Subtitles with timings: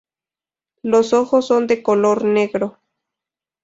[0.81, 2.79] Los ojos son de color negro.